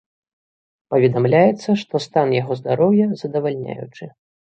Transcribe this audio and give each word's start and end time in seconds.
Паведамляецца, 0.93 1.69
што 1.81 2.01
стан 2.05 2.27
яго 2.37 2.57
здароўя 2.61 3.05
задавальняючы. 3.21 4.09